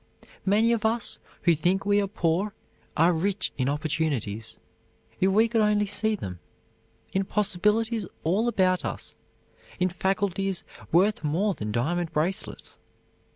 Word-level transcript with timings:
Many 0.47 0.71
of 0.71 0.83
us 0.83 1.19
who 1.43 1.53
think 1.55 1.85
we 1.85 2.01
are 2.01 2.07
poor 2.07 2.55
are 2.97 3.13
rich 3.13 3.51
in 3.55 3.69
opportunities, 3.69 4.59
if 5.19 5.29
we 5.31 5.47
could 5.47 5.61
only 5.61 5.85
see 5.85 6.15
them, 6.15 6.39
in 7.13 7.23
possibilities 7.23 8.07
all 8.23 8.47
about 8.47 8.83
us, 8.83 9.13
in 9.79 9.89
faculties 9.89 10.63
worth 10.91 11.23
more 11.23 11.53
than 11.53 11.71
diamond 11.71 12.11
bracelets. 12.13 12.79